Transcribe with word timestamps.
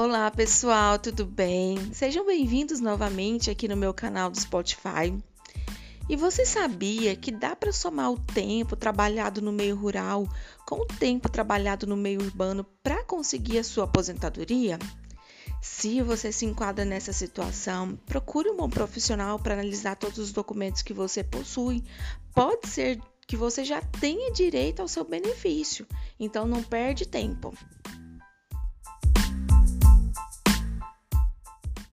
Olá 0.00 0.30
pessoal, 0.30 0.96
tudo 0.96 1.26
bem? 1.26 1.92
Sejam 1.92 2.24
bem-vindos 2.24 2.78
novamente 2.78 3.50
aqui 3.50 3.66
no 3.66 3.76
meu 3.76 3.92
canal 3.92 4.30
do 4.30 4.40
Spotify. 4.40 5.12
E 6.08 6.14
você 6.14 6.46
sabia 6.46 7.16
que 7.16 7.32
dá 7.32 7.56
para 7.56 7.72
somar 7.72 8.12
o 8.12 8.16
tempo 8.16 8.76
trabalhado 8.76 9.42
no 9.42 9.50
meio 9.50 9.74
rural 9.74 10.24
com 10.64 10.76
o 10.76 10.86
tempo 10.86 11.28
trabalhado 11.28 11.84
no 11.84 11.96
meio 11.96 12.20
urbano 12.22 12.64
para 12.80 13.02
conseguir 13.02 13.58
a 13.58 13.64
sua 13.64 13.86
aposentadoria? 13.86 14.78
Se 15.60 16.00
você 16.00 16.30
se 16.30 16.46
enquadra 16.46 16.84
nessa 16.84 17.12
situação, 17.12 17.98
procure 18.06 18.50
um 18.50 18.56
bom 18.56 18.70
profissional 18.70 19.36
para 19.36 19.54
analisar 19.54 19.96
todos 19.96 20.18
os 20.18 20.30
documentos 20.30 20.80
que 20.80 20.94
você 20.94 21.24
possui. 21.24 21.82
Pode 22.32 22.68
ser 22.68 23.00
que 23.26 23.36
você 23.36 23.64
já 23.64 23.82
tenha 23.82 24.30
direito 24.30 24.80
ao 24.80 24.86
seu 24.86 25.02
benefício, 25.02 25.84
então 26.20 26.46
não 26.46 26.62
perde 26.62 27.04
tempo. 27.04 27.52